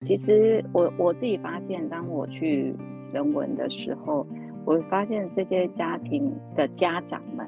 [0.00, 2.74] 其实我我自己发现，当我去
[3.12, 4.26] 人文的时候，
[4.64, 7.46] 我发现这些家庭的家长们，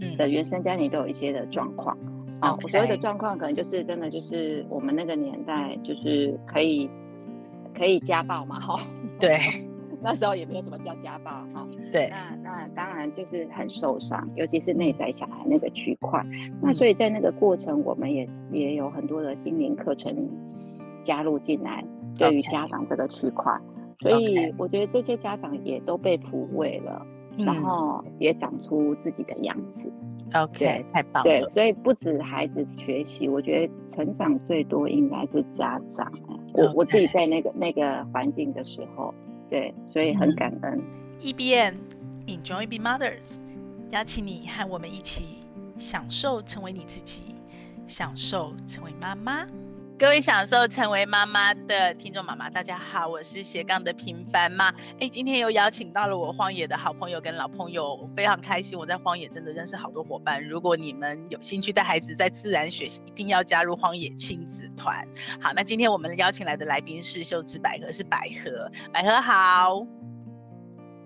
[0.00, 1.96] 嗯，的原生家庭都有一些的状况。
[2.40, 6.88] 啊，我所谓的状况，可能就是真的就是我们那个年代，就是可以
[7.76, 8.80] 可以家暴嘛，哈。
[9.20, 9.38] 对，
[10.02, 11.68] 那时候也没有什么叫家暴，哈。
[11.92, 16.24] 对，那那当然就是很受伤，尤其是内在小孩那个区块。
[16.62, 20.16] 那所以在那个过程，我们也也有很多的心灵课程。
[21.10, 21.84] 加入进来，
[22.16, 23.52] 对于家长这个区块.
[23.98, 27.04] 所以我觉得这些家长也都被抚慰了.
[27.38, 29.90] 然后也长出自己的样子。
[30.34, 31.24] OK，太棒了。
[31.24, 36.12] 对，所以不止孩子学习，我觉得成长最多应该是家长。
[36.52, 39.14] 我我自己在那个那个环境的时候，
[39.48, 40.80] 对，所以很感恩。
[41.20, 41.74] EBN
[42.26, 43.30] Enjoy Being Mothers，
[43.90, 45.38] 邀请你和我们一起
[45.78, 47.34] 享受成为你自己，
[47.86, 49.46] 享受成为妈妈。
[50.00, 54.70] 各位享受成为妈妈的听众妈妈，大家好，我是斜杠的平凡妈。
[54.98, 58.78] 哎，今天又邀请到了我荒野的好朋友跟老朋友，非常开心。
[58.78, 60.42] 我在荒野真的认识好多伙伴。
[60.42, 65.06] 如果你们有兴趣带孩子在自然学习，一定要加入荒野亲子团。
[65.38, 69.86] 好，那今天我们邀请来的来宾是秀芝百合，是百合，百合好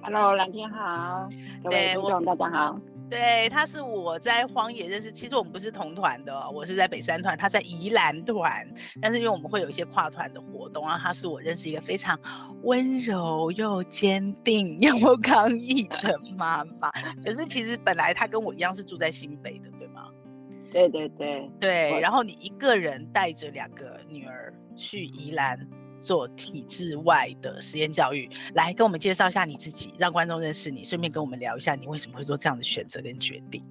[0.02, 1.28] ，Hello，蓝天好，
[1.64, 2.78] 各位听众大家好。
[3.10, 8.66] 对，他是我在荒野认识，其实我们不是同团的，我是在北三团，他在宜兰团，
[9.00, 12.18] 但是因为我们会有一些跨团的活动，然后他是我认识一个非常
[12.62, 16.90] 温柔又坚定又刚毅的妈妈。
[17.24, 20.08] 可是其实本来他跟我一样是住在新北的，对吗？
[20.72, 25.58] 对对对对，然后你一个人带着两个女儿去宜兰。
[26.04, 33.62] 做体制外的实验教育，来跟我们介绍一下你自己，让观众认识你，顺便跟我们聊一下你为什么会做这样的选择跟决定。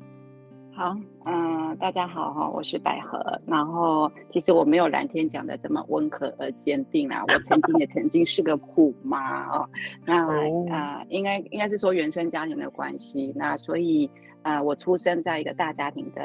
[0.76, 3.40] 好，嗯、呃，大家好哈，我是百合。
[3.46, 9.70] 然后其实我没有蓝天讲的这么温和而坚定啦，我曾经也曾经是个虎妈哦。
[10.04, 10.28] 那
[10.72, 14.10] 呃，应该应该是说原生家庭的关系，那所以
[14.42, 16.22] 呃，我出生在一个大家庭的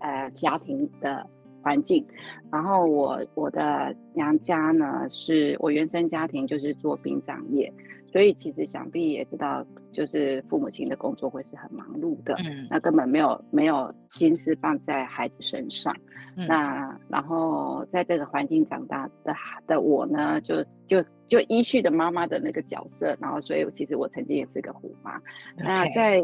[0.00, 1.26] 呃家庭的。
[1.64, 2.04] 环境，
[2.52, 7.72] 然后我我的娘家呢，是我原生家庭就是做殡葬业，
[8.12, 15.96] 所以其实想必也知道，就是父母亲的工作会是很忙碌的，嗯，那根本没有没有心思放在孩子身上，
[16.36, 19.34] 嗯、那然后在这个环境长大的
[19.66, 25.18] 的我呢，就就就依序的妈妈的那个角色，然后所以其实我曾经也是个虎妈.
[25.56, 26.22] 那在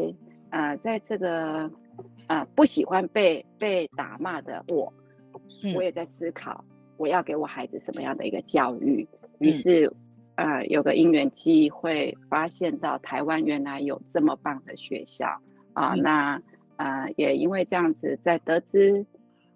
[0.51, 1.69] 呃在这个
[2.27, 4.93] 呃不喜欢被被打骂的我。
[5.75, 6.63] 我也在思考，
[6.97, 9.07] 我要给我孩子什么样的一个教育。
[9.39, 9.93] 于、嗯、是，
[10.35, 15.27] 呃，有个因缘机会，发现到台湾原来有这么棒的学校
[15.73, 15.95] 啊、呃。
[15.95, 16.41] 那，
[16.77, 19.05] 呃，也因为这样子，在得知，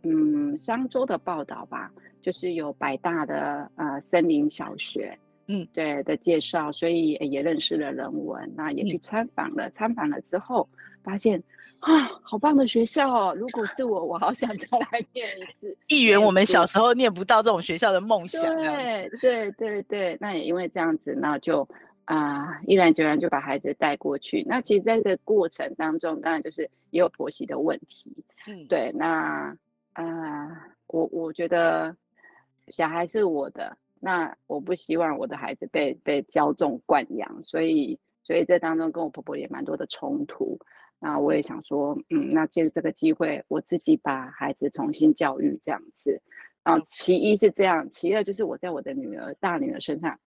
[0.04, 1.92] 嗯，商周的报道吧，
[2.22, 5.18] 就是有百大的呃森林小学，
[5.48, 9.70] 嗯，对的介绍，所以也认识了人文，那也去参访了。
[9.72, 10.68] 参访了之后，
[11.06, 11.42] 发现。
[11.82, 13.36] 啊，好棒的学校哦！
[13.38, 15.78] 如果是我，我好想再来念一次。
[15.88, 18.42] 一圆我们小时候念不到这种学校的梦想。
[18.42, 21.68] 对对对对，那也因为这样子，那就
[22.06, 24.44] 啊，毅然决然就把孩子带过去。
[24.48, 28.12] 那其实在这个过程当中，当然就是也有婆媳的问题。
[28.48, 29.56] 嗯，对，那
[29.94, 31.96] 啊，我我觉得
[32.70, 40.58] 小孩是我的，那我不希望我的孩子被被骄纵惯养，所以所以这当中跟我婆婆也蛮多的冲突。
[41.00, 46.22] 那我也想说，嗯，那借着这个机会，我自己把孩子重新教育这样子。
[46.64, 50.20] 然后其一是这样，其二就是我在我的女儿大女儿身上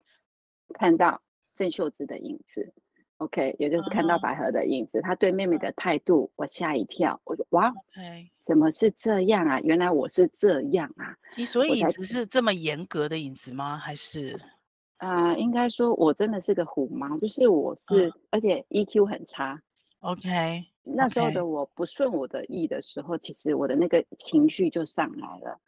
[0.74, 1.20] 看到
[1.56, 2.72] 郑秀芝的影子
[3.18, 5.02] ，OK，也就是看到百合的影子。
[5.02, 9.60] 她对妹妹的态度，我吓一跳，我说哇，OK，怎么是这样啊？
[9.62, 11.18] 原来我是这样啊！
[11.36, 13.76] 你所以影子是这么严格的影子吗？
[13.78, 14.40] 还是？
[14.98, 19.60] 啊、呃，应该说我真的是个虎妈，就是我是，嗯、而且 EQ 很差。
[20.08, 25.60] OK，那时候的我不顺我的意的时候.其实我的那个情绪就上来了。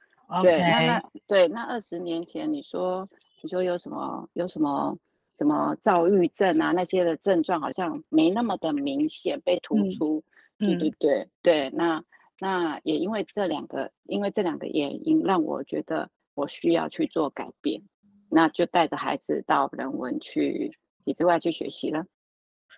[0.42, 3.06] 对，那那对那二十年前，你说
[3.44, 4.98] 你说有什么有什么
[5.36, 10.24] 什么躁郁症啊那些的症状，好像没那么的明显被突出。
[10.60, 12.04] 嗯、对对对、嗯、对，那
[12.40, 17.82] 那也因为这两个，因为这两个原因，让我觉得我需要去做改变，
[18.30, 20.72] 那就带着孩子到人文去
[21.04, 22.06] 体制外去学习了。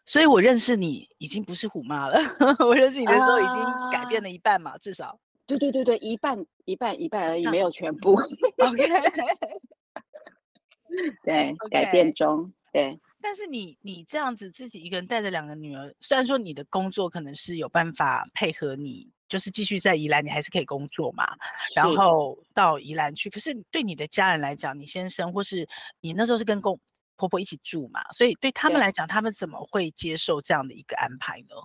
[0.06, 2.20] 所以我认识你已经不是虎妈了，
[2.66, 5.20] 我认识你的时候已经改变了一半嘛，uh, 至少。
[5.46, 8.14] 对对对对，一半一半一半而已，没有全部。
[8.14, 8.88] OK。
[11.24, 11.70] 对，okay.
[11.70, 12.52] 改变中。
[12.72, 13.00] 对。
[13.22, 21.28] 但是你你这样子自己一个人带着两个女儿，虽然说你的工作可能是有办法配合你就是继续在宜兰，你还是可以工作嘛，
[21.76, 23.30] 然后到宜兰去。
[23.30, 25.68] 可是对你的家人来讲，你先生或是
[26.02, 26.80] 你那时候是跟公
[27.22, 31.56] 婆婆一起住嘛，所以对他们来讲，他们怎么会接受这样的一个安排呢？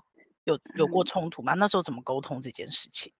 [0.44, 1.54] 有有过冲突吗？
[1.54, 3.10] 那时候怎么沟通这件事情？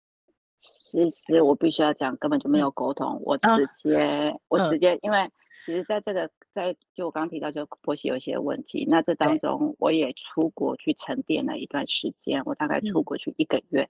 [0.59, 5.29] 其实我必须要讲，根本就没有沟通，我直接、啊、我直接，嗯、因为
[5.65, 13.81] 其实在这个在就我刚刚提到，就婆媳有一些问题，那这当中我也出国去沉淀了一段时间，我大概出国去一个月。
[13.81, 13.89] 嗯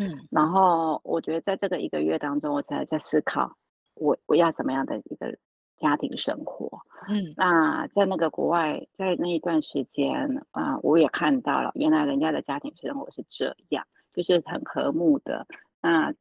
[0.00, 3.56] 嗯，然后我觉得在这个一个月当中，我才在思考
[3.94, 5.36] 我我要什么样的一个
[5.78, 6.80] 家庭生活。
[7.08, 15.46] 嗯，那在那个国外，在那一段时间啊、呃，我也看到了原来人家的家庭生活是这样，就是很和睦的。
[15.80, 16.12] 那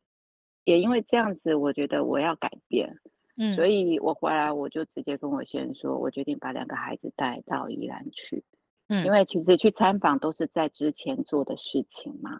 [0.64, 2.98] 也因为这样子，我觉得我要改变。
[3.36, 8.44] 嗯，所以我回来我就直接跟我先生说，我决定把两个孩子带到宜兰去。
[8.90, 12.40] 嗯，因为其实去参访都是在之前做的事情嘛。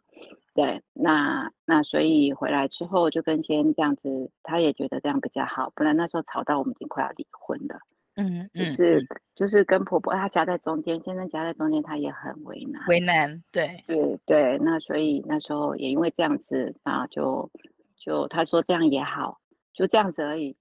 [0.54, 7.80] 对，那那所以回来之后就跟先生这样子，他也觉得这样比较好，不然那时候吵到我们已经快要离婚了。
[8.16, 12.84] 嗯，就是、嗯、就是跟婆婆她夹在中间，先生夹在中间，他也很为难。
[12.88, 17.52] 为难，对对对，那所以那时候也因为这样子，啊，就
[17.96, 19.40] 就他说这样也好，
[19.76, 20.56] 就这样子而已。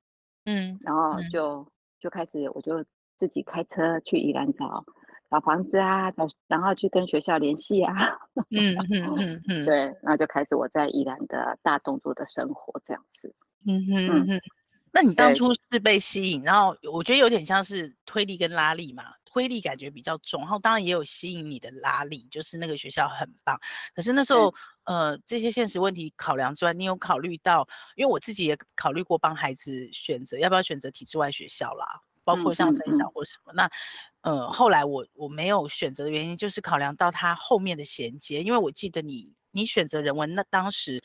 [0.44, 1.66] 嗯，然后就、嗯、
[1.98, 2.84] 就开始我就
[3.16, 4.84] 自己开车去宜兰找。
[5.31, 7.93] 找房子啊，找然后去跟学校联系啊，
[8.50, 13.34] 嗯嗯嗯嗯，对，然后就开始我在宜兰的大动作的生活这样子，
[13.67, 14.40] 嗯哼嗯哼。
[14.93, 23.61] 那你当初是被吸引，然后我觉得有点像是推力跟拉力嘛，推力感觉比较重，然后当然也有吸引你的拉力，就是那个学校很棒。
[23.94, 32.00] 可是那时候，呃，这些现实问题考量之外，你有考虑到，因为我自己也考虑过帮孩子选择要不要选择体制外学校啦。
[32.25, 33.70] 包括像分校或什么，嗯嗯、那，
[34.26, 41.00] 呃，后来我我没有选择的原因就是考量到他后面的衔接，因为我记得你你选择人文，那当时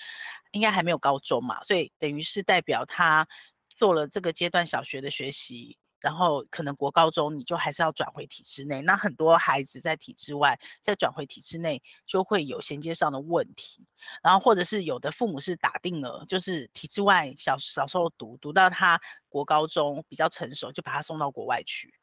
[0.52, 3.28] 应该还没有高中嘛，所以等于是代表他
[3.70, 5.78] 做了这个阶段小学的学习。
[6.00, 13.86] 然后可能国高中你就还是要转回体制内，那很多孩子在体制外再转回体制内就会有衔接上的问题，
[14.24, 21.94] 然后或者是有的父母是打定了，就是体制外小小时候读读到他国高中比较成熟，就把他送到国外去。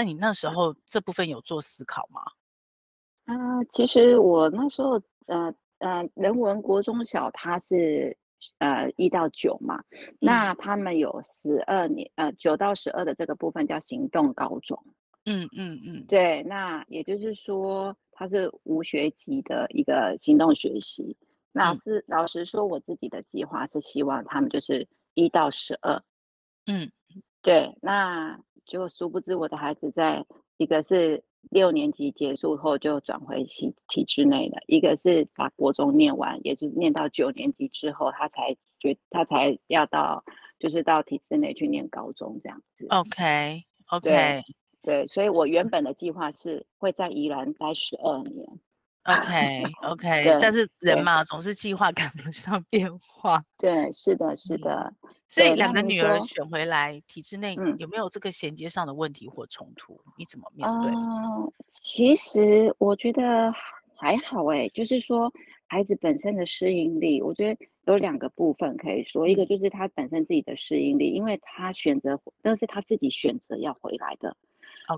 [0.00, 2.22] 那你那时候这部分有做思考吗？
[3.26, 8.16] 啊、呃，其实我那时候呃呃人文国中小他是。
[8.56, 9.84] 呃，一到九嘛，
[10.18, 14.82] 那他们有十二年，呃，九到十二的这个部分叫行动高中。
[15.26, 21.14] 嗯嗯嗯，对，那也就是说，它是无学籍的一个行动学习。
[21.52, 26.02] 那是、嗯、老实说，我自己的计划是希望他们就是一到十二。
[26.64, 26.90] 嗯，
[27.42, 28.40] 对，那
[28.70, 30.24] 就殊不知我的孩子在
[30.56, 31.22] 一个是。
[31.48, 40.22] 六年级结束后就转回体体制内的，一个是把国中念完，也就是念到九年级之后，他才决他才要到，
[40.58, 42.86] 就是到体制内去念高中这样子。
[42.90, 44.44] OK OK 对，
[44.82, 48.46] 对，所以我原本的计划是会在宜兰待十二年。
[49.04, 53.42] OK OK，但是人嘛，总是计划赶不上 变化。
[53.56, 54.92] 对，是的，是的。
[55.02, 59.94] 嗯所以两个女儿选回来体制内，有没有这个衔接上的问题或冲突？
[60.04, 60.90] 嗯、你怎么面对？
[60.90, 63.54] 呃，其实我觉得
[63.96, 65.32] 还好哎，就是说
[65.68, 74.36] 孩子本身的适应力，我觉得有两个部分可以说，一个就是他本身自己的适应力，因为他选择，那是他自己选择要回来的.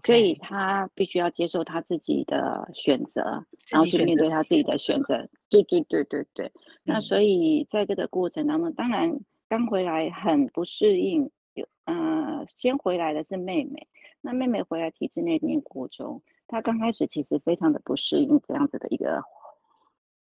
[0.00, 5.28] 所以他必须要接受他自己的选择，然后去面对他自己的选择。
[5.48, 6.46] 对对对对对。
[6.46, 6.52] 嗯、
[6.84, 9.20] 那所以在这个过程当中，当然。
[9.48, 13.86] 刚回来很不适应，有呃，先回来的是妹妹，
[14.22, 19.22] 那妹妹回来体制内念国中，她刚开始其实非常的不适应这样子的一个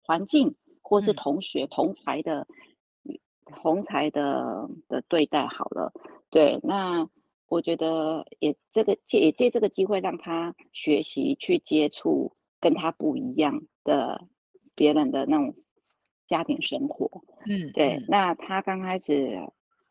[0.02, 2.48] 环境，或是同学、嗯、同才的
[3.62, 5.92] 同才的的对待好了，
[6.28, 7.08] 对，那
[7.48, 14.26] 我觉得也这个借也借这个机会让他学习去接触跟他不一样的
[14.74, 15.52] 别人的那种。
[16.26, 19.38] 家庭生活，嗯，对，嗯、那他刚开始，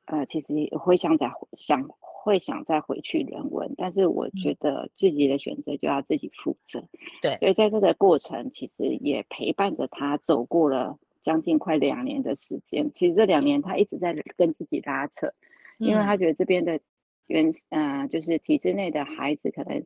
[0.05, 0.47] 呃，其实
[0.79, 6.83] 会想再想会想再回去人文，但是我觉得自己的选择就要自己负责，
[7.21, 12.91] 对、嗯，所以在这个过程，其实也陪伴着他走过了将近快两年的时间。
[12.91, 15.27] 其实这两年他一直在跟自己拉扯，
[15.77, 16.79] 嗯、因为他觉得这边的
[17.27, 19.83] 原呃就是体制内的孩子可能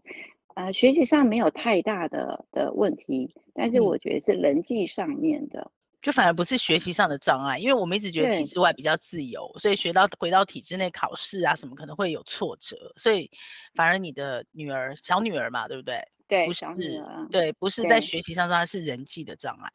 [0.55, 5.71] 呃学习上没有太大的的问题，但是我觉得是人际上面的。
[5.99, 13.29] 就反而不是学习上的障碍，因为我们一直觉得体制外比较自由，所以学到回到体制内考试啊什么可能会有挫折，所以
[13.73, 15.97] 反而你的女儿小女儿嘛，对不对？
[16.27, 19.69] 对，不是小女儿，对，不是在学习上障碍，是人际的障碍。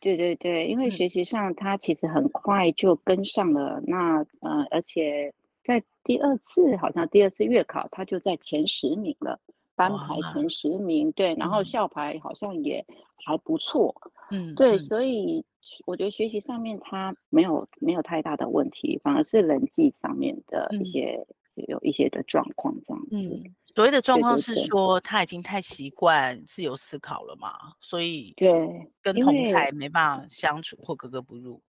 [0.00, 5.32] 对对对，因为学习上她其实很快就跟上了，嗯、那呃，而且
[5.64, 9.40] 在第二次好像第二次月考，他就在前十名了，
[9.74, 10.16] 班排。
[10.32, 12.84] 前十名，对，然后校排好像也
[13.24, 13.94] 还不错，
[14.30, 15.44] 嗯，对，嗯、所以
[15.86, 21.24] 我觉得学习上面他没有没有太大的问题，反而是人际上面的一些、
[21.56, 23.34] 嗯、有一些的状况这样子。
[23.34, 24.02] 嗯所谓的。
[24.02, 28.52] 状况是说，他已经太习惯自由思考了嘛，所以对
[29.00, 31.62] 跟同才没办法相处或格格不入。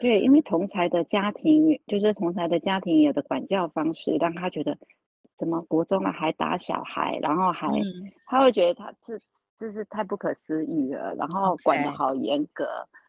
[0.00, 4.76] 对，因为同才的家庭，就是同才的家庭有的管教方式，让他觉得
[5.36, 7.84] 怎么国中了还打小孩，然后还、嗯、
[8.26, 9.18] 他会觉得他这
[9.56, 12.66] 这是太不可思议了，然后管的好严格。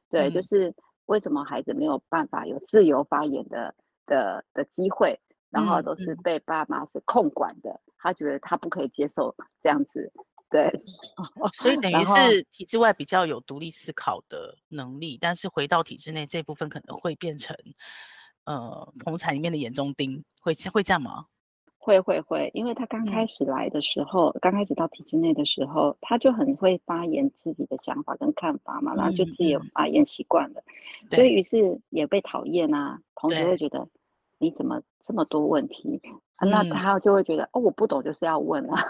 [0.09, 0.73] 对，就是
[1.07, 3.73] 为什么孩子没有办法有自由发言的
[4.05, 7.79] 的的机会，然后都是被爸妈是控管的。
[7.97, 10.11] 他觉得他不可以接受这样子，
[10.53, 10.69] 对，
[11.55, 17.57] 所以 等于是体制外比较有独立思考的能力，但是回到体制内这部分可能会变成，
[18.43, 21.25] 呃，同产里面的眼中钉，会会这样吗？
[21.79, 30.63] 会会会，因为他刚开始来的时候，嗯、刚开始到体制内的时候，他就很会发言自己的想法跟看法嘛，然后就自己有发言习惯了，
[31.09, 33.87] 所以于是也被讨厌啊，同学会觉得
[34.37, 35.99] 你怎么这么多问题？
[36.39, 38.85] 那他就会觉得、嗯、哦，我不懂就是要问啊。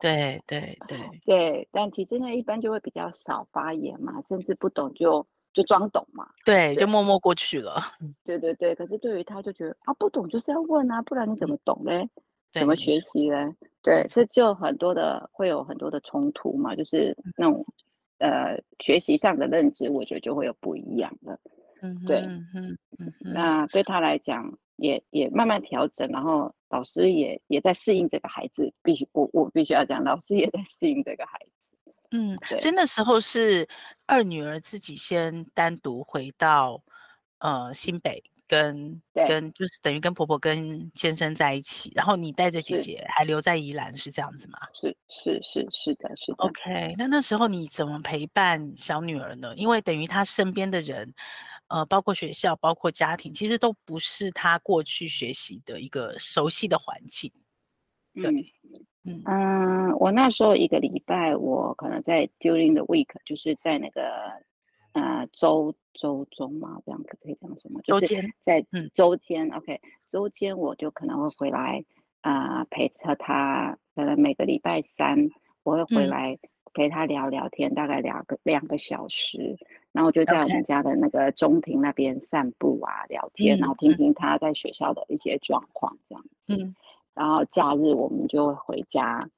[0.00, 6.28] 对对对对，但体制内一般就会比较少发言嘛，甚至不懂就就装懂嘛。
[6.44, 7.82] 对，对就默默过去了。
[8.24, 12.02] 对对对，可是对于他就觉得啊，不懂就是要问啊，不然你怎么懂嘞？
[12.02, 12.10] 嗯、
[12.52, 13.54] 怎么学习嘞？
[13.82, 17.64] 对，这就很多的会有很多的冲突嘛，就是那种
[18.18, 21.38] 呃学习上的认知，我觉得就会有不一样的。
[21.82, 24.58] 嗯，对，嗯嗯嗯，那对他来讲。
[24.78, 31.92] 也也慢慢调整，然后老师也也在适应这个孩子，必须我我必须要讲，老师也在适应这个孩子。
[32.12, 33.68] 嗯，对所以那时候是
[34.06, 36.82] 二女儿自己先单独回到
[37.38, 44.58] 呃新北跟，跟跟就是等于跟婆婆跟先生在一起，然后你带着姐姐还留在宜兰，是这样子吗？
[44.72, 46.36] 是是是是的，是的。
[46.38, 49.54] OK，那那时候你怎么陪伴小女儿呢？
[49.56, 51.12] 因为等于她身边的人。
[51.68, 57.30] 呃，包括学校，包括家庭，其实都不是他过去学习的一个熟悉的环境。
[58.14, 58.30] 对，
[59.04, 64.02] 嗯嗯，我那时候一个礼拜，我可能在 during the week，就是在那个
[64.92, 67.80] 呃周周中嘛，这样子可以讲什么？
[67.82, 71.84] 周间，在周间、嗯、，OK，周间我就可能会回来
[72.22, 75.28] 啊、呃，陪着他，可能每个礼拜三
[75.62, 76.38] 我会回来
[76.72, 79.58] 陪他聊聊天，嗯、大概两个两个小时。
[79.92, 86.54] 然后我就在我们家的那个中庭那边散步啊，聊天，然后听听他在学校的一些状况这样子。
[86.54, 86.74] 嗯，
[87.14, 89.28] 然后假日我们就会回家，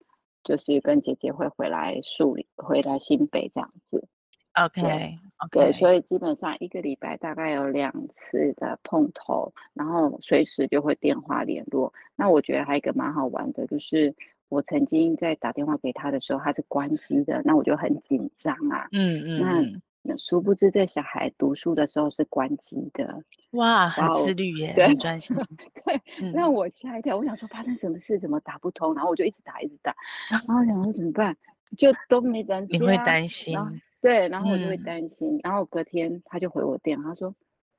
[0.42, 4.06] 就是跟姐姐会回来树林，回来新北这样子。
[4.54, 5.16] OK，
[5.52, 11.94] 对，所以基本上一个礼拜大概有两次的碰头，然后随时就会电话联络。
[12.16, 14.12] 那我觉得还有一个蛮好玩的，就是
[14.48, 18.88] 我曾经在打电话给他的时候，他是关机的，那我就很紧张啊。
[18.90, 19.80] 嗯嗯，那。
[20.02, 25.36] 那殊不知，这小孩读书的时候是关机的，哇，很自律 耶，很专心。
[25.84, 26.00] 对，
[26.32, 27.16] 那、嗯、我吓一跳。
[27.16, 28.94] 我想说发生什么事，怎么打不通？
[28.94, 29.94] 然后我就一直打，一直打。
[30.30, 31.36] 然后我想说怎么办，
[31.76, 32.80] 就都没人接、啊。
[32.80, 33.58] 你会担心？
[34.00, 35.36] 对，然后我就会担心。
[35.36, 37.34] 嗯、然后隔天他就回我电话，他说：“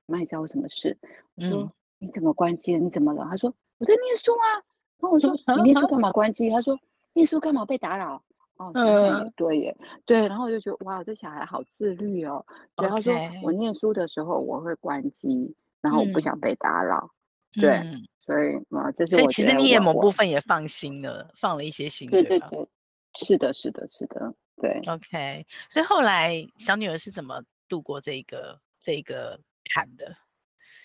[0.06, 0.96] 妈，你知道我什么事？”
[1.36, 2.80] 我说：“嗯、你怎么关机了？
[2.80, 4.62] 你怎么了？”他说：“我在念书啊。”
[5.02, 6.78] 然后我说： “你念书干嘛关机？”他说
[7.14, 8.22] ：“念书干嘛被打扰？”
[8.62, 12.46] 哦，这样也对耶，嗯、对，然后我就觉得哇，这小孩好自律哦。
[12.76, 17.10] 然后.说我念书的时候我会关机，然后我不想被打扰。
[17.56, 22.10] 嗯、对，嗯、所以嘛，这是我所以其实你也某部分也放心了，放了一些心。
[22.10, 22.68] 对对对，
[23.16, 24.80] 是的，是的，是的，对。
[24.88, 29.40] OK，所以后来小女儿是怎么度过这个这个
[29.74, 30.16] 坎的？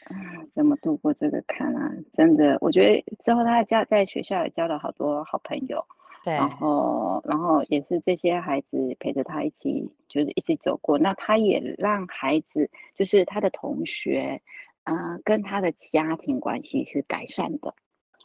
[0.07, 0.15] 啊，
[0.53, 1.93] 怎么度过这个坎啊？
[2.13, 5.85] 真的，我觉得之后她家在学校也交了好多好朋友。
[6.27, 10.99] 对然后，然后也是这些孩子陪着他一起，就是一起走过。
[10.99, 14.43] 那他也让孩子，就是他的同学，
[14.83, 17.73] 呃，跟他的家庭关系是改善的，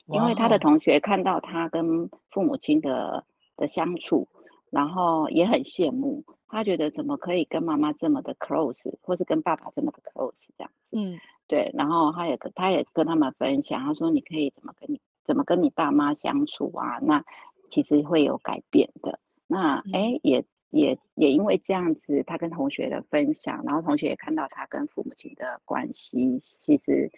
[0.08, 3.24] 因为他的同学看到他跟父母亲的
[3.56, 4.28] 的相处，
[4.72, 6.24] 然后也很羡慕。
[6.48, 10.98] 他觉得怎么可以跟妈妈这么的 close，或是跟爸爸这么的 close 这样子。
[10.98, 11.70] 嗯，对。
[11.76, 16.98] 然后他也他也跟他们分享，他说你可以怎么跟你怎么跟你爸妈相处啊？
[17.04, 17.24] 那。
[17.72, 19.20] 其实会有改变的。
[19.48, 27.12] 那哎，也也也因为这样子，他跟同学的分享，然后同学也看到他跟父母亲的关系，其实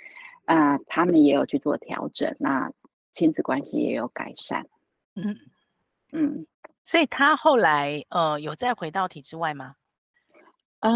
[0.45, 2.72] 啊、呃，他们也有去做调整，那
[3.12, 4.65] 亲子关系也有改善。
[5.15, 5.36] 嗯
[6.12, 6.48] 嗯，嗯，
[6.83, 9.75] 所以他后来呃有再回到体制外吗？
[10.79, 10.91] 啊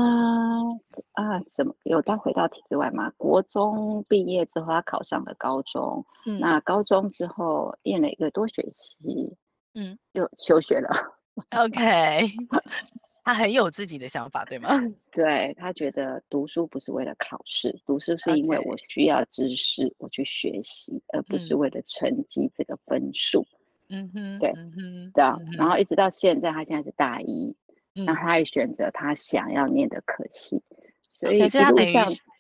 [1.14, 3.10] 啊，怎么有再回到体制外吗？
[3.16, 6.04] 国中毕业之后，他考上了高中。
[6.26, 9.38] 嗯，那高中之后念了一个多学期，
[9.78, 10.90] 嗯，又休学了。
[11.52, 12.32] OK，
[13.24, 14.70] 他很有自己的想法，对吗？
[15.14, 23.46] 对，他觉得读书不是为了考试，读书是因为我需要知识.我去学习，而不是为了成绩这个分数。
[23.90, 25.38] 嗯哼，对，嗯哼，对啊。
[25.54, 27.56] 然后一直到现在，他现在是大一。
[27.94, 30.62] 那他也选择他想要念的科系，
[31.20, 31.94] 所以他等于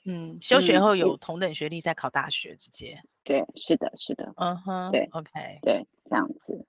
[0.05, 2.95] 嗯，休学后有同等学历再考大学直接。
[3.23, 5.29] 对，是的，是的，嗯哼，对，OK，
[5.63, 6.63] 对，这样子，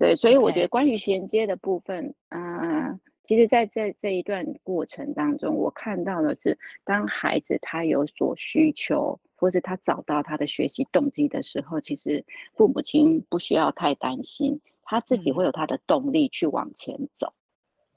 [0.00, 17.34] 对，所以我觉得关于衔接的部分，嗯，其实在这这一段过程当中，我看到的是，当孩子他有所需求，或是他找到他的学习动机的时候，其实父母亲不需要太担心，他自己会有他的动力去往前走。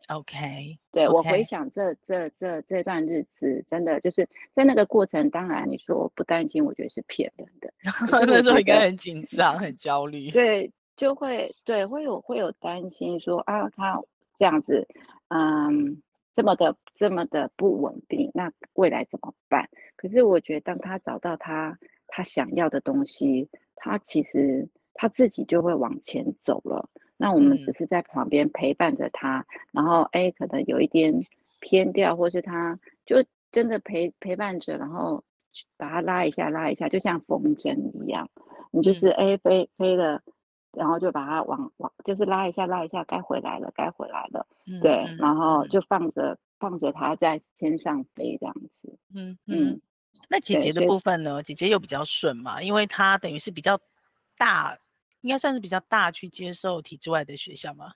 [0.10, 5.30] OK，对.我回想这这这这段日子，真的就是在那个过程。
[5.30, 7.74] 当然，你说我不担心，我觉得是骗人的。
[8.28, 10.30] 那时候应该很紧张、很焦虑。
[10.30, 14.02] 对，就会对会有会有担心说啊，他
[14.38, 14.88] 这样子，
[15.30, 16.02] 嗯，
[16.36, 19.70] 这么的这么的不稳定，那未来怎么办？
[19.96, 26.90] 可是我觉得，当他找到他他想要的东西，他其实他自己就会往前走了。
[27.18, 31.26] 那我们只是在旁边陪伴着他，嗯、然后哎，可能有一点
[31.60, 35.24] 偏掉，或是他就真的陪陪伴着，然后
[35.78, 38.30] 把他拉一下拉一下，就像风筝一样，
[38.72, 40.22] 你就是哎、嗯、飞飞了，
[40.74, 49.82] 然后就把它往往就是拉一下拉一下，该回来了该回来了，嗯、对，然后就放着放着它在天上飞这样子，嗯嗯。
[50.30, 51.42] 那姐姐的部分呢？
[51.42, 53.80] 姐姐又比较顺嘛，因为她等于是比较
[54.38, 54.78] 大。
[55.22, 57.94] 应该算是比较大，去接受体制外的学校嘛？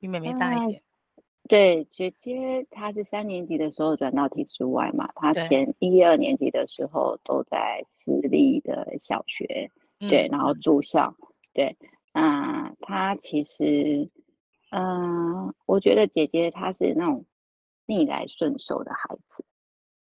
[0.00, 0.82] 比妹妹大一点。
[1.14, 11.76] 呃、对，姐姐她是三年级的时候转到体制外嘛，她前一二年级的时候都在私立的小学，对，对然后住校，嗯、对，
[12.18, 14.10] 嗯、呃，她其实，
[14.70, 17.24] 嗯、呃，我觉得姐姐她是那种
[17.86, 19.44] 逆来顺受的孩子，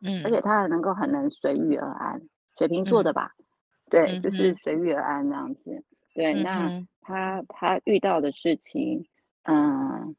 [0.01, 2.21] 嗯，而且她还能够很能随遇而安，
[2.57, 3.45] 水瓶座的吧，嗯、
[3.89, 5.83] 对，就是随遇而安这样子。
[6.13, 6.69] 对，那
[7.01, 9.07] 他他遇到的事情，
[9.43, 10.15] 嗯、呃，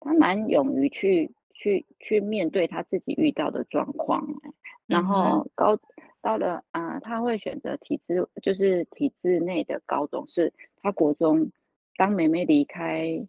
[0.00, 4.22] 他蛮勇于去去去面对他自己遇到的状况，
[4.86, 5.78] 然后高
[6.22, 10.52] 到了啊、呃，他会选择体制，就是体制内的高中，是
[10.82, 11.50] 他国中。
[11.96, 13.26] 当妹妹离开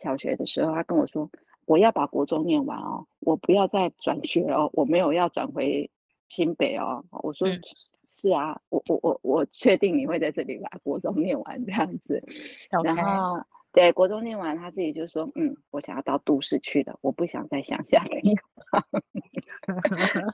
[0.00, 1.30] 小学的时候，他跟我说
[1.66, 5.90] ：“我要把国中念完哦，我不要再转学哦，我没有要转回
[6.28, 7.48] 新北哦。”我说。
[7.48, 7.60] 嗯
[8.08, 12.22] 是啊，我我我我确定你会在这里把国中念完这样子.
[12.70, 13.44] 然后
[13.76, 18.34] 对国中念完，他自己就说，嗯，我想要到都市去了，我不想再乡下地
[18.70, 18.82] 方。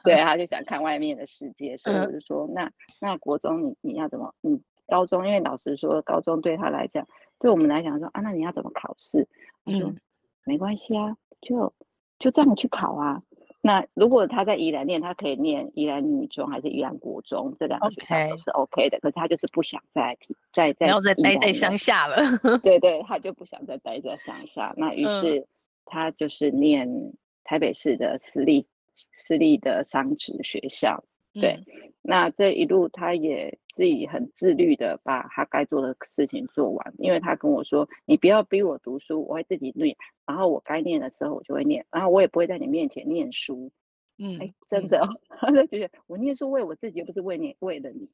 [0.04, 4.32] 对，他就想看外面的世界，所以我就说，那那国中你你要怎么？
[4.44, 7.04] 嗯，高中因为老师说高中对他来讲，
[7.40, 9.26] 对我们来讲说啊，那你要怎么考试？
[9.66, 9.96] 嗯、
[10.44, 11.74] 没关系啊，就
[12.20, 13.20] 就这样去考啊。
[13.64, 18.98] 那如果他在宜兰念，他可以念宜兰女中还是宜兰国中，这两个学校都是 OK 的。
[18.98, 20.18] 可是他就是不想再
[20.52, 22.16] 再再，然后再待在乡下了。
[22.60, 24.74] 对对，他就不想再待在乡下。
[24.76, 25.46] 那于是
[25.84, 26.88] 他就是念
[27.44, 31.02] 台北市的私立私立的商职学校。
[31.34, 43.70] 对，嗯、那这一路他也自己很自律的把他该做的事情做完，因为他跟我说：“你不要逼我读书，我会自己念，然后我该念的时候我就会念，然后我也不会在你面前念书。”
[44.18, 45.08] 嗯，哎，真的，
[45.40, 48.10] 他就觉得我念书为我自己，又不是为你为了你。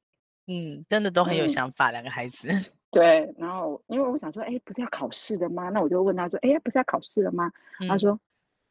[0.47, 2.47] 嗯，真的都很有想法，嗯、两个孩子。
[2.93, 5.71] 对，然后因为我想说，哎，不是要考试的吗？
[5.71, 7.51] 那我就问他说：“哎，不是要考试了吗？”
[7.81, 8.19] 嗯、他说。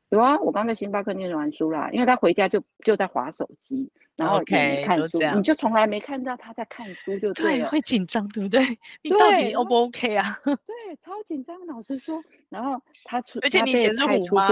[0.09, 7.69] 有啊，我刚在星巴克念完书啦，因为他回家就就在划手机，然后可以看书，okay, 你就从来没看到他在看书，就对了。
[7.69, 8.61] 对，会紧张，对不对？
[9.03, 10.39] 你到底 O 不 OK 啊？
[10.45, 11.57] 对，超紧张。
[11.67, 14.47] 老师说，然后他出，而且你也是虎妈。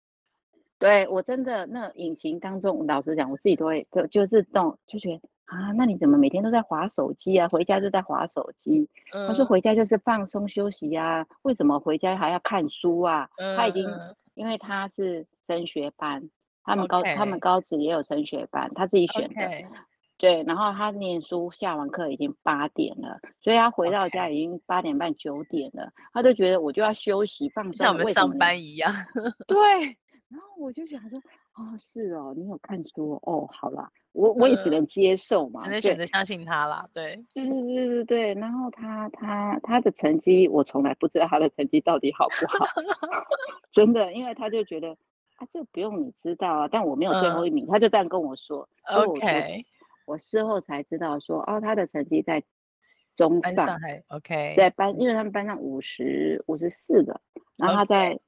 [0.78, 7.48] 对我真的那隐形当中，老实讲，我自己都会就就是动，就觉得啊，那你怎么每天都在划手机啊？
[7.48, 8.86] 回家就在划手机。
[9.14, 13.26] 嗯、他说回家就是放松休息呀、啊，为什么回家还要看书啊？
[13.38, 13.88] 嗯、他已经。
[14.34, 16.30] 因为他是升学班，
[16.62, 19.42] 他们高.他们高职也有升学班，他自己选的。
[19.42, 19.66] Okay.
[20.18, 28.92] 对，然后他念书下完课已经八点了，所以他回到家已经八点半九点了.他就觉得我就要休息放松，像我们上班一样。
[29.48, 29.58] 对，
[30.28, 31.20] 然后我就想说，
[31.54, 36.88] 哦，是哦，你有看书哦，好啦，我我也只能接受嘛，只能选择相信他啦。
[36.94, 38.34] 对，对对对对对。
[38.34, 42.66] 然后他他他的成绩，我从来不知道他的成绩到底好不好。
[43.72, 44.96] 真的，因为他就觉得
[45.36, 48.66] 啊，这不用你知道啊，但我没有最后一名，嗯、他就这样跟我说。
[48.84, 49.64] OK，
[50.06, 52.42] 我事后才知道说，哦，他的成绩在
[53.14, 57.20] 中上，上，OK，在班，因为他们班上五十五十四个，
[57.56, 58.18] 然后他在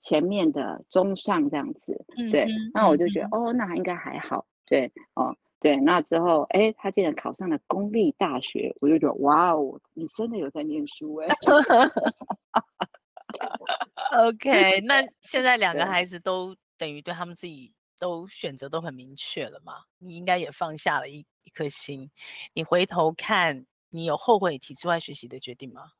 [0.00, 5.36] 前面的中上这样子.对，那我就觉得、嗯，哦，那应该还好，对，哦。
[5.60, 11.26] 对，那之后，哎，他竟然考上了公立大学，我就觉得，哇哦，你真的有在念书哎。
[14.16, 19.72] OK， 那现在两个孩子都等于对他们自己都选择都很明确了嘛？
[19.98, 22.08] 你应该也放下了一一颗心。
[22.54, 25.90] 你回头看，你有后悔体制外学习的决定吗？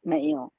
[0.00, 0.50] 没有，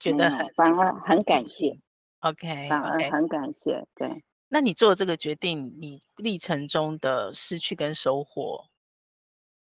[0.00, 1.78] 觉得很反而很感谢。
[2.20, 4.24] OK，反而很感谢，对。
[4.48, 8.64] 那你做这个决定，你历程中的失去跟收获，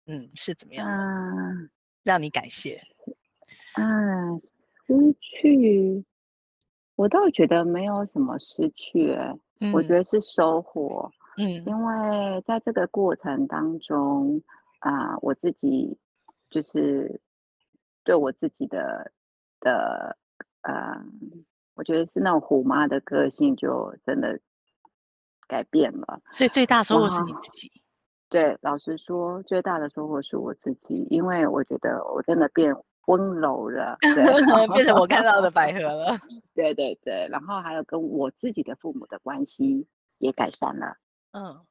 [0.05, 0.87] 嗯，是怎么样？
[0.87, 0.97] 啊，
[2.03, 2.79] 让你感谢。
[3.73, 3.83] 啊，
[4.87, 6.05] 失去，
[6.95, 11.11] 我倒觉得没有什么失去，欸，嗯，我觉得是收获。
[11.37, 14.41] 嗯，因为在这个过程当中，
[14.79, 15.97] 啊，呃，我自己
[16.49, 17.21] 就是
[18.03, 19.11] 对我自己的
[19.59, 20.17] 的，
[20.61, 21.01] 呃，
[21.75, 24.39] 我觉得是那种虎妈的个性，就真的。
[25.49, 27.71] 改变了，所以最大收获是你自己。
[28.29, 32.71] 对，老实说，最大的收获是我自己，因为我觉得我真的变
[33.07, 33.97] 温柔了，
[34.75, 36.15] 变成我看到的百合了。
[36.53, 39.87] 对对对，然后还有跟我自己的父母的关系
[40.19, 40.97] 也改善了。
[41.31, 41.65] 嗯，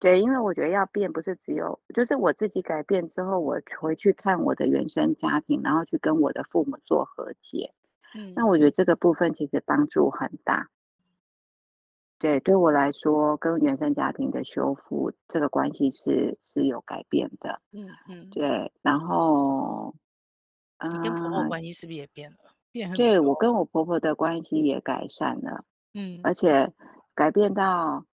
[0.00, 7.74] 对，因为我觉得要变，不是只有，就是我自己改变之后，我回去看我的原生家庭，然后去跟我的父母做和解。
[8.14, 10.70] 嗯，那我觉得这个部分其实帮助很大。
[12.18, 17.60] 对，对我来说，跟原生家庭的修复这个关系是是有改变的。
[17.72, 18.72] 嗯嗯，对。
[18.82, 19.94] 然后，
[20.82, 22.36] 你跟婆婆关系是不是也变了？
[22.42, 22.92] 呃、变。
[22.94, 25.64] 对，我跟我婆婆的关系也改善了。
[25.92, 26.72] 嗯，而且
[27.14, 28.04] 改变到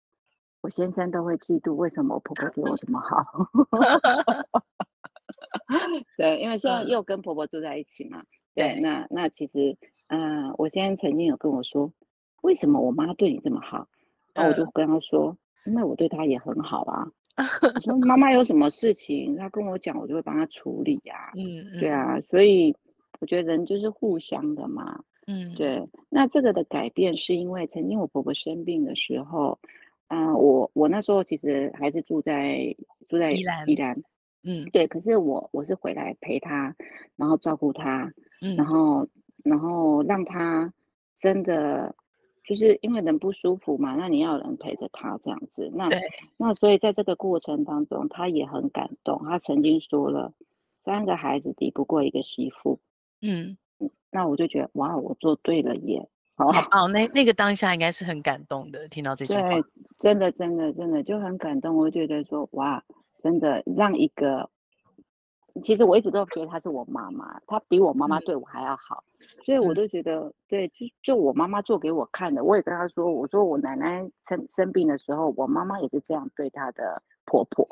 [0.61, 3.21] 我先生都会嫉妒，为什么我婆婆对我这么好？
[6.17, 8.23] 对，因为现在又跟婆婆住在一起嘛。
[8.55, 11.91] 对，对那那其实，嗯、呃，我先生曾经有跟我说，
[12.41, 13.87] 为什么我妈对你这么好？
[14.33, 17.07] 然后我就跟他说，因为我对她也很好啊。
[17.75, 21.31] 我说妈妈有什么事情，她跟我讲，我就会帮她处理呀。
[21.35, 22.75] 嗯，对啊，所以
[23.19, 25.03] 我觉得人就是互相的嘛。
[25.27, 25.87] 嗯，对。
[26.09, 29.59] 那这个的改变是因为曾经我婆婆生病的时候，
[30.07, 32.75] 嗯、呃，我我那时候其实还是住在
[33.07, 34.03] 住在宜兰，宜兰。
[34.43, 34.87] 嗯，对。
[34.87, 36.75] 可是我我是回来陪他，
[37.15, 39.07] 然后照顾他，嗯，然后
[39.43, 40.73] 然后让他
[41.15, 41.95] 真的。
[42.43, 45.69] 就是因为人不舒服嘛，那你要有人陪着他这样子。
[45.75, 45.89] 那
[46.37, 49.21] 那所以在这个过程当中，他也很感动。
[49.25, 50.31] 他曾经说了，
[50.77, 52.79] 三个孩子抵不过一个媳妇。
[53.21, 53.57] 嗯，
[54.09, 56.07] 那我就觉得哇，我做对了耶。
[56.37, 59.41] 哦哦， 那那个当下应该是很感动的，听到这句话。
[59.49, 59.63] 对，
[59.99, 61.75] 真的真的真的就很感动。
[61.75, 62.83] 我觉得说哇，
[63.21, 64.49] 真的让一个。
[65.63, 72.43] 其实我一直都觉得她是我妈妈，她比我妈妈对我还要好，嗯、所以我都觉得，对，就就我妈妈做给我看的。
[72.43, 77.67] 我也跟她说，我说我奶奶生生病的时候，我妈妈也是这样对她的婆婆。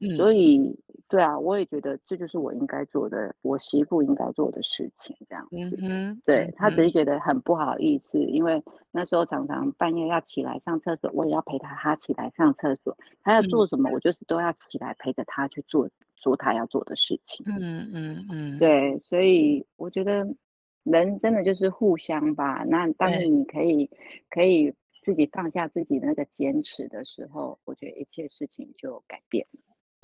[0.00, 5.76] 嗯，所以对啊，我也觉得这就是我应该做的，我媳妇应该做的事情，这样子。
[5.80, 15.88] 嗯，对，她只是觉得很不好意思，因为那时候常常半夜要起来上厕所，我也要陪她，她起来上厕所，她要做什么，我就是都要起来陪着她去做。
[16.20, 20.26] 做他要做的事情，嗯嗯嗯，对，所以我觉得
[20.82, 22.64] 人真的就是互相吧。
[22.66, 23.88] 那当你可以
[24.28, 29.57] 可以自己放下自己那个坚持的时候，我觉得一切事情就改变了。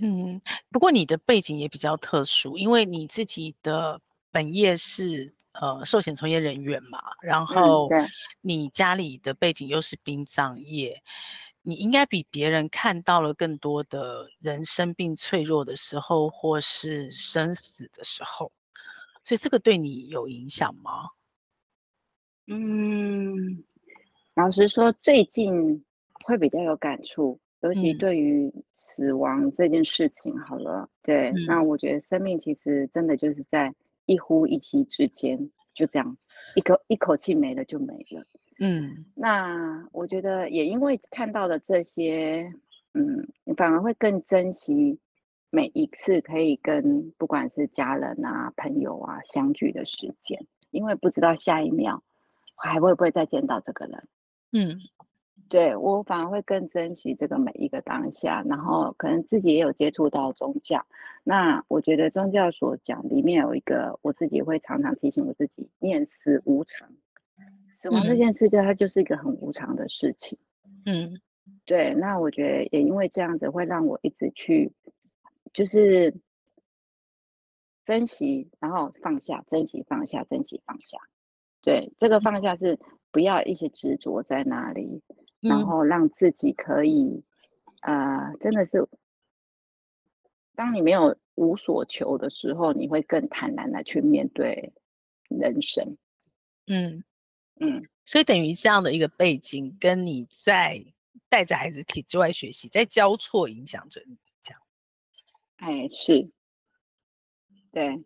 [0.05, 3.99] 嗯，不过你的背景也比较特殊，因为你自己的
[4.31, 7.89] 本业是呃寿险从业人员嘛，然后
[8.43, 11.03] 你家里的背景又是殡葬业。
[11.63, 18.53] 你应该比别人看到了更多的人生病脆弱的时候，或是生死的时候，
[19.25, 21.09] 所以这个对你有影响吗？
[22.47, 23.65] 嗯，
[24.35, 25.83] 老实说，最近
[26.27, 30.39] 会比较有感触，尤其对于死亡这件事情。
[30.41, 33.75] 好了，嗯、对、嗯，那我觉得生命其实真的就是在
[34.05, 36.17] 一呼一吸之间，就这样
[36.55, 38.23] 一口一口气没了就没了。
[38.61, 42.53] 嗯，那我觉得也因为看到了这些，
[42.93, 44.99] 嗯，你反而会更珍惜
[45.49, 50.39] 每一次可以跟不管是家人啊、朋友啊相聚的时间，
[50.71, 52.03] 因为不知道下一秒
[52.57, 54.09] 还会不会再见到这个人。
[54.53, 54.79] 嗯，
[55.49, 60.85] 对，我反而会更珍惜这个每一个当下，然后可能自己也有接触到宗教，
[61.23, 66.89] 那我觉得宗教所讲里面有一个，我自己会常常提醒我自己：念死无常。
[67.75, 70.39] 死亡这件事，对它就是一个很无常的事情。
[70.87, 71.21] 嗯，
[71.67, 71.93] 对。
[71.95, 74.73] 那我觉得也因为这样子，会让我一直去，
[75.53, 76.15] 就是
[77.85, 80.97] 珍惜，然后放下，珍惜放下，珍惜放下。
[81.63, 82.79] 对，这个放下是
[83.11, 85.14] 不要一直执着在那里，嗯、
[85.49, 87.23] 然后让自己可以，
[87.81, 88.87] 啊、呃，真的是，
[90.55, 94.73] 当你没有无所求的时候，你会更坦然的去面对
[95.29, 95.97] 人生。
[96.67, 97.05] 嗯
[97.61, 100.85] 嗯，所以等于这样的一个背景，跟你在
[101.29, 104.61] 带着孩子体制外学习，在交错影响着你，这样。
[105.57, 106.31] 哎，是，
[107.71, 108.05] 对。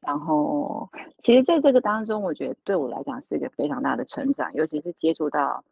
[0.00, 5.64] 然后，其实在这个当中，我觉得对我来讲是一个非常大的成长，尤其是接触到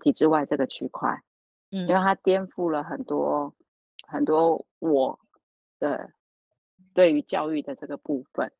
[0.00, 1.22] 体制外这个区块，
[1.70, 3.54] 嗯，因为它颠覆了很多
[4.06, 5.18] 很多我
[5.78, 6.10] 的
[6.94, 8.52] 对于教育的这个部分。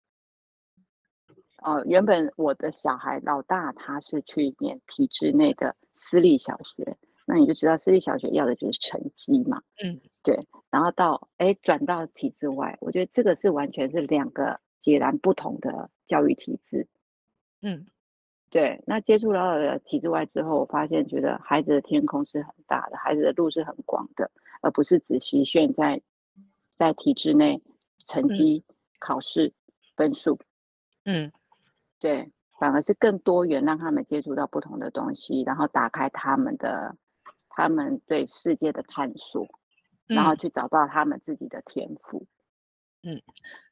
[1.62, 10.46] 呃，原本我的小孩老大他是去念体制内的私立小学，那你就知道私立小学要的就是成绩嘛，嗯，对。
[10.70, 14.60] 然后到哎转到体制外，我觉得这个是完全是两个。
[14.80, 16.86] 截然不同的教育体制，
[17.62, 17.84] 嗯，
[18.50, 18.82] 对。
[18.87, 24.30] 那接触到了体制外之后，我发现觉得孩子的天空是很大的，孩子的路是很广的，
[24.62, 26.00] 而不是只局限在
[26.76, 27.62] 在体制内
[28.06, 29.52] 成绩、嗯、考试
[29.96, 30.38] 分数。
[31.04, 31.30] 嗯，
[31.98, 36.96] 对，反而是更多元，让他们接触到不同的东西，然后打开他们的
[37.48, 39.46] 他们对世界的探索，
[40.06, 42.18] 然后去找到他们自己的天赋。
[42.18, 42.26] 嗯，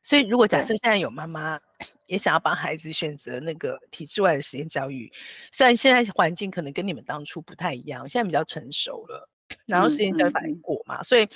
[0.03, 1.59] 所以如果假设现在有妈妈
[2.07, 5.13] 也想要帮孩子选择那个体制外的实验教育，
[5.53, 9.29] 虽然现在环境可能跟你们当初不太一样，现在比较成熟了，
[9.67, 11.29] 然后实验教育反应过嘛，嗯嗯嗯，所以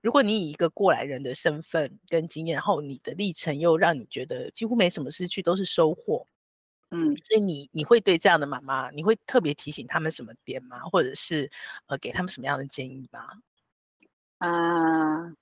[0.00, 6.26] 如果你以一个过来人的身份跟经验，然后你的历程又让你觉得几乎没什么失去，都是收获，
[6.90, 10.80] 嗯，所以你你会对这样的妈妈，你会特别提醒他们什么点吗？
[10.90, 11.50] 或者是
[11.86, 13.20] 呃给他们什么样的建议吗？
[14.38, 15.34] 啊、uh。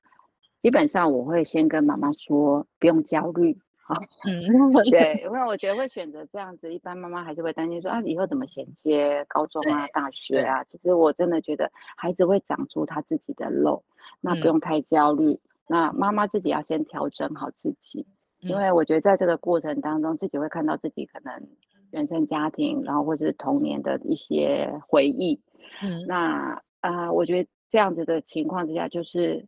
[0.66, 3.94] 基本上我会先跟妈妈说，不用焦虑，好，
[4.26, 10.64] 嗯， 对，因为我觉得会选择这样子，一般妈妈还是会担心说啊，以后怎么衔接高中啊、大学啊？
[10.64, 13.84] 其实我真的觉得孩子会长出他自己的路，
[14.20, 15.34] 那不用太焦虑。
[15.34, 18.04] 嗯、那妈妈自己要先调整好自己，
[18.40, 21.46] 因为我觉得在这个过程当中，自己会看到自己可能
[21.92, 25.40] 原生家庭，然后或者是童年的一些回忆。
[25.80, 29.46] 嗯，那啊、呃，我觉得这样子的情况之下，就是。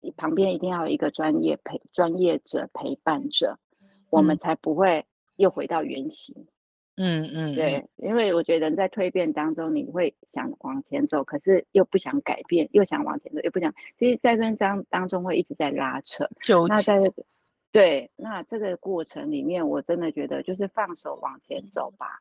[0.00, 5.04] 你旁边一定要有一个专业陪专业者陪伴着，嗯，我们才不会
[5.36, 6.46] 又回到原形。
[6.96, 13.74] 嗯嗯，对，因为我觉得人在蜕变当中，你会想往前走，可是又不想改变，又想往前走，又不想。
[13.98, 16.28] 其实，在这当当中会一直在拉扯。
[16.68, 16.98] 那在
[17.72, 22.20] 对，那这个过程里面，我真的觉得就是放手往前走吧。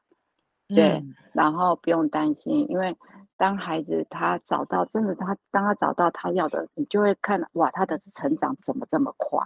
[0.68, 2.96] 对，嗯，然后不用担心，因为。
[3.39, 9.39] 当孩子他找到真的他，当他找到他要的，你就会看哇，他的成长怎么这么快？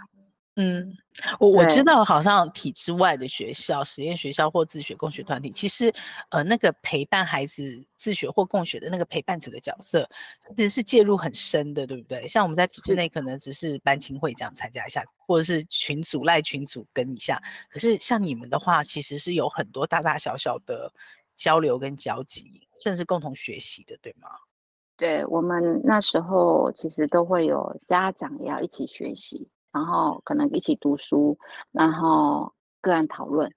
[0.56, 0.96] 嗯，
[1.40, 5.94] 我我知道，好像体制外的学校、实验学校或自学共学团体，其实
[6.30, 10.08] 呃，那个陪伴孩子自学或共学的那个陪伴者的角色，
[10.56, 12.28] 其实是介入很深的，对不对？
[12.28, 20.92] 像我们在体制内可能只是班亲会这样参加一下，或者是群组赖群组跟一下，可是像你们的话，其实是有很多大大小小的。
[21.36, 24.30] 交流跟交集，甚至共同学习的，对吗？
[24.96, 31.38] 对，我们那时候其实都会有家长也要一起学习，然后可能一起读书，
[31.72, 33.52] 然后个案讨论，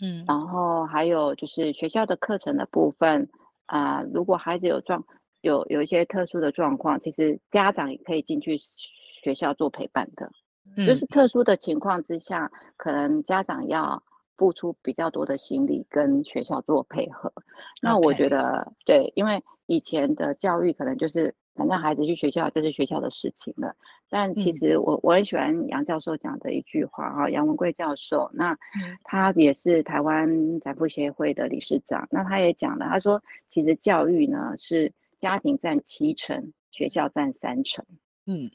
[0.00, 3.28] 嗯，然后还有就是学校的课程的部分
[3.66, 5.04] 啊、呃，如果孩子有状
[5.42, 8.58] 有有一些特殊的状况，其实家长也可以进去
[9.22, 10.30] 学校做陪伴的，
[10.76, 14.02] 嗯，就是特殊的情况之下，可能家长要。
[14.38, 17.30] 付出比较多的心力跟学校做配合，
[17.82, 23.74] 那我觉得.对，因为以前的教育可能就是反正孩子去学校就是学校的事情了。
[24.08, 28.56] 但其实我、嗯、我很喜欢杨教授讲的一句话哈，杨文贵教授，那
[29.02, 37.84] 他也是台湾财富协会的理事长，那他也讲了，他说其实教育呢是家庭占七成，学校占三成。
[38.26, 38.48] 嗯，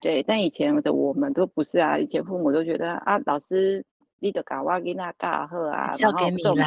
[0.00, 3.84] 对，但以前的我们都不是啊，以前父母都觉得啊，老师。
[4.20, 6.64] 你得搞我给那教好啊，然后做不丢，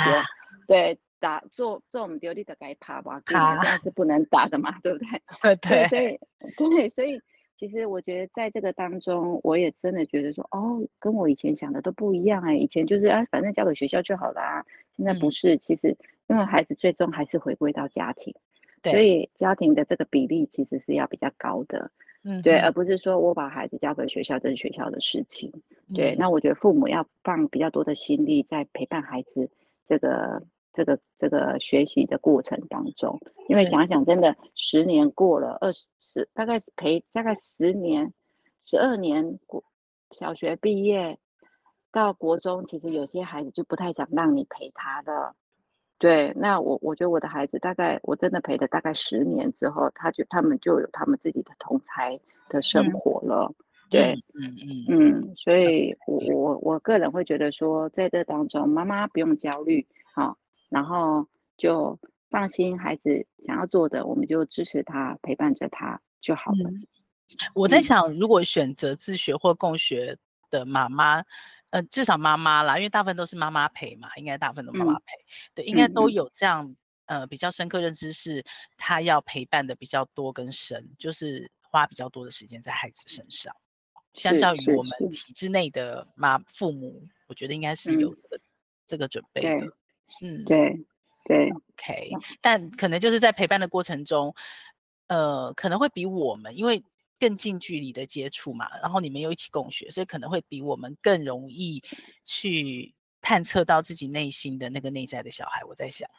[0.68, 5.22] 对，打做做唔丢，你得该爬吧，现在是不能打的嘛，对不对？
[5.62, 6.20] 对对，所以
[6.76, 7.22] 对，所以
[7.56, 14.66] 其实我觉得在这个当中，我也真的觉得说，哦，跟我以前想的都不一样哎，以前就是啊，反正交给学校就好啦，
[14.98, 15.96] 现在不是，嗯、其实
[16.28, 18.34] 因为孩子最终还是回归到家庭，
[18.84, 21.92] 所以家庭的这个比例其实是要比较高的。
[22.24, 25.52] 嗯，对，而不是说我把孩子交给学校，这是学校的事情。
[25.94, 29.50] 对，嗯、那我觉得父母要放比较多的心力在陪伴孩子
[29.86, 38.14] 这个这个这个学习的过程当中，因为想想真的十年过了，二十大概是陪大概十年、
[38.64, 39.64] 十二年过
[40.12, 41.20] 小学毕业
[41.92, 45.36] 到国中，其实有些孩子就不太想让你陪他的。
[46.00, 53.50] 对，那我我觉得我的孩子大概我真的陪了大概十年之后，他就他们就有他们自己的同才的生活了。
[53.50, 53.56] 嗯、
[53.90, 61.26] 对，嗯嗯嗯，所以我我我个人会觉得说，在这当中，妈妈不用焦虑，好，然后
[61.56, 61.98] 就
[62.30, 66.70] 放心，孩子想要做的，我们就支持他，陪伴着他就好了。
[66.70, 66.86] 嗯、
[67.54, 70.18] 我在想，如果选择自学或共学
[70.50, 71.24] 的妈妈。
[71.74, 76.76] 呃，至少妈妈啦，因为大部分都是妈妈陪嘛，应该大部分都妈妈陪，嗯、对，应该都有这样
[77.08, 78.46] 呃比较深刻认知，是
[78.78, 83.56] 他要陪伴的比较多跟深，就是花比较多的时间在孩子身上，
[84.14, 88.42] 相较于我们体制内的妈父母，我觉得应该是有这个、嗯、
[88.86, 89.76] 这个准备的，
[90.22, 90.86] 嗯，对
[91.26, 94.36] 对，OK，但可能就是在陪伴的过程中，
[95.08, 96.84] 呃，可能会比我们因为。
[97.20, 101.82] 更近距离的接触嘛，然后你们又一起共学，所以可能会比我们更容易
[102.26, 105.64] 去探测到自己内心的那个内在的小孩。
[105.64, 106.10] 我在想，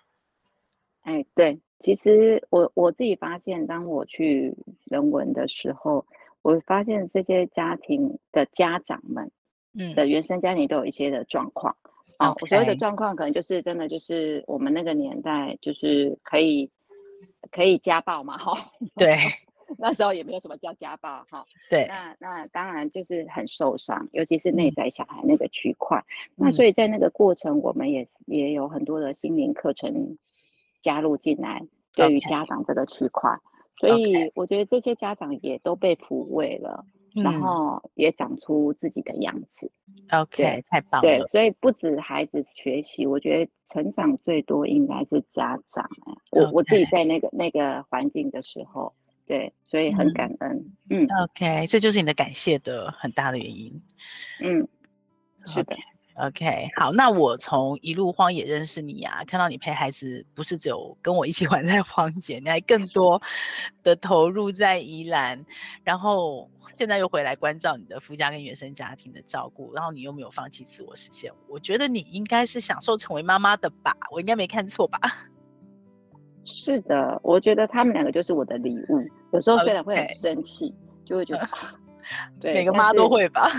[1.02, 4.54] 哎，对，其实我我自己发现，当我去
[4.84, 6.06] 人文的时候，
[6.40, 9.30] 我发现这些家庭的家长们，
[9.74, 11.76] 嗯，的原生家庭都有一些的状况
[12.16, 12.32] 啊。
[12.40, 16.70] 我所谓的状况，可能就是真的就是我们那个年代，就是可以
[17.50, 19.18] 可以家暴嘛，哈， 对。
[19.78, 25.98] 那时候也没有什么叫家暴哈， 对，那那当然就是很受伤，尤其是内在小孩那个区块。
[26.36, 30.16] 嗯、那所以在那个过程，我们也也有很多的心灵课程
[30.82, 31.62] 加入进来，
[31.94, 33.38] 对于家长这个区块。
[33.78, 39.70] 所以我觉得这些家长也都被抚慰了，嗯、然后也长出自己的样子。
[40.12, 41.08] OK，太棒了。
[41.08, 45.88] 对，所以不止孩子学习，我觉得成长最多应该是家长。
[46.30, 46.50] 我 Okay.
[46.52, 48.92] 我自己在那个那个环境的时候。
[49.26, 50.50] 对，所以很感恩。
[50.90, 53.82] 嗯，嗯，OK，这就是你的感谢的很大的原因。
[54.40, 54.68] 嗯，
[55.46, 55.76] 是的。
[56.16, 63.20] Okay，OK，好，那我从一路荒野认识你啊，看到你陪孩子不是只有跟我一起玩在荒野，你还更多
[63.82, 65.44] 的投入在宜兰，
[65.82, 73.96] 然后现在又回来关照你的夫家跟原生家庭的照顾，然后你又没有放弃自我实现，我觉得你应该是享受成为妈妈的吧？
[74.12, 75.00] 我应该没看错吧？
[76.44, 79.00] 是的，我觉得他们两个就是我的礼物。
[79.32, 81.46] 有时候虽然会很生气.就会觉得，
[82.40, 83.50] 对，每个妈都会吧。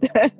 [0.00, 0.32] 对，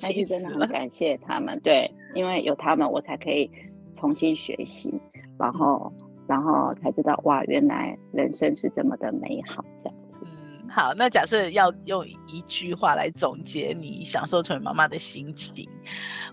[0.00, 3.50] 但是真的很感谢他们，对，因为有他们，我才可以
[3.94, 4.90] 重新学习，
[5.38, 5.92] 然后，
[6.26, 10.22] 然后才知道哇，原来人生是这么的美好，这样子。
[10.24, 15.68] 嗯，好，那假设要用一句话来总结你享受成为妈妈的心情，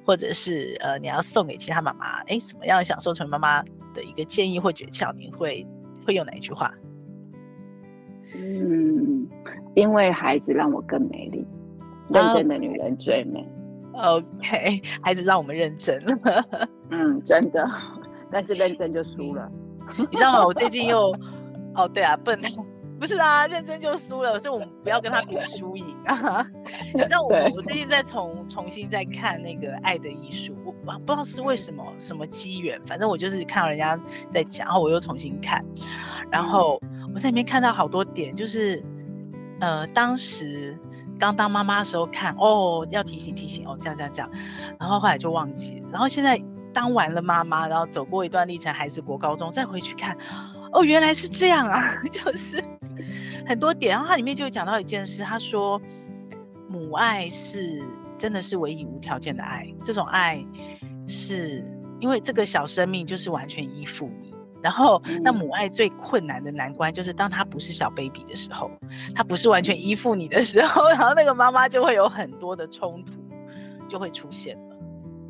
[0.06, 3.62] 或者是呃，你要送给其他妈妈，哎，怎么样享受成为妈妈？
[3.96, 5.66] 的一个建议或诀窍，你会
[6.06, 6.72] 会用哪一句话？
[8.36, 9.26] 嗯，
[9.76, 11.44] 因为孩子让我更美丽，
[12.10, 13.48] 认真的女人最美。
[13.94, 16.18] OK， 孩子让我们认真了。
[16.92, 17.66] 嗯，真的，
[18.30, 19.50] 但是认真就输了。
[19.98, 20.46] 你知道吗？
[20.46, 21.16] 我最近又，
[21.76, 22.38] 哦，对啊，笨。
[23.00, 26.46] 不是啊，认真就输了，所以我们不要跟他比 输赢啊。
[26.94, 34.00] 你知道我我最近在重重新在看那个《爱的艺术》，我不知道是为什么什么机缘，反正我就是看到人家
[34.32, 35.64] 在讲，然后我又重新看，
[36.32, 36.82] 然后
[37.14, 38.84] 我在里面看到好多点，就是
[39.60, 40.78] 呃当时
[41.20, 44.30] 刚当妈妈的时候看哦，要提醒提醒哦，这样这样这样，
[44.80, 46.42] 然后后来就忘记了，然后现在
[46.74, 50.18] 当完了妈妈，然后走过一段历程，孩子国高中再回去看。
[50.76, 52.62] 哦，原来是这样啊， 就是
[53.48, 55.82] 很多点，然后它里面就有讲到一件事，他说
[56.68, 57.82] 母爱是
[58.18, 60.46] 真的是唯一无条件的爱，这种爱
[61.08, 61.64] 是
[62.02, 68.70] 因为这个小生命就是完全依附你，然后那母爱最困难的难关就是当他不是小 baby 的时候，
[69.16, 73.14] 他不是完全依附你的时候， 然后那个妈妈就会有很多的冲突
[73.88, 74.76] 就会出现了，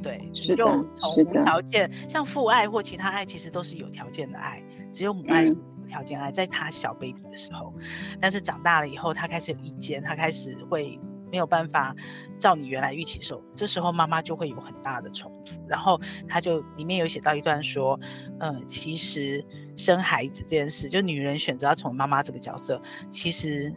[0.01, 4.59] 对，是的，就从无条件，像父爱或其他爱其实都是有条件的爱。
[4.95, 7.73] 只有母爱是无条件爱，在他小 baby 的时候，
[8.21, 10.97] 但是长大了以后，他开始有意见，他开始会
[11.29, 11.93] 没有办法
[12.39, 15.55] 照你原来预期受，这时候妈妈就会有很大的冲突。
[15.67, 15.99] 然后
[16.29, 17.99] 他就里面有写到一段说，
[18.39, 19.45] 嗯、呃，其实
[19.75, 23.73] 生孩子这件事，就女人选择要从妈妈这个角色，其实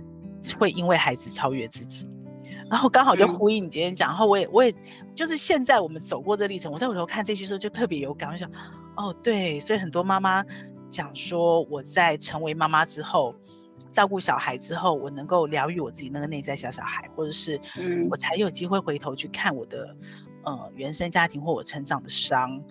[0.56, 2.08] 会因为孩子超越自己。
[2.70, 4.72] 然后刚好就呼应你今天讲，然后我也我也
[5.16, 8.48] 就是现在我们走过这历程，我在回头看这句时候就特别有感，我想，
[8.96, 10.44] 哦，对，所以很多妈妈。
[10.90, 13.34] 讲说我在成为妈妈之后，
[13.90, 17.60] 照顾小孩之后，我能够疗愈我自己那个内在小小孩，或者是
[18.10, 19.96] 我才有机会回头去看我的
[20.44, 22.62] 呃原生家庭或我成长的伤，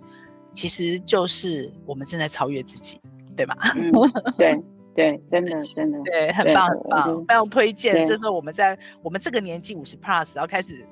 [0.54, 3.00] 其实就是我们正在超越自己，
[3.36, 3.56] 对吗？
[3.76, 3.92] 嗯，
[4.38, 4.62] 对
[4.96, 8.06] 对，真的真的，对，很棒很棒，非常推荐。
[8.08, 10.86] 这时候我们在我们这个年纪五十 plus，然后开始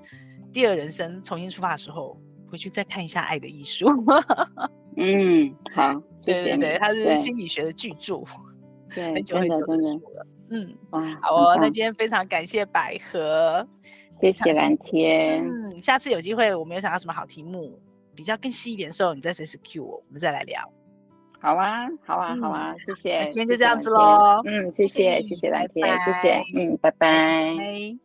[0.53, 2.15] 第二人生重新出发的时候，
[2.55, 3.85] 回去再看一下《爱的艺术
[4.95, 6.55] 》。嗯，好，谢谢。
[6.55, 8.23] 对对，它是心理学的巨著，
[8.95, 9.89] 对，很久很久真的。
[10.49, 10.73] 嗯，
[11.21, 13.67] 好哦，那今天非常感谢百合，
[14.13, 15.43] 谢谢蓝天。
[15.43, 17.77] 嗯，下次有机会我们有想到什么好题目，
[18.15, 20.61] 比较更细一点的时候，你再随时 cue 我，我们再来聊。
[21.41, 23.27] 好啊，好啊，好啊，谢谢。
[23.31, 24.41] 今天就这样子喽。
[24.45, 26.41] 嗯，谢谢，谢谢蓝天，谢谢。
[26.55, 28.04] 嗯，拜拜。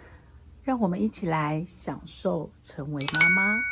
[0.63, 3.70] 让我们一起来享受成为妈妈。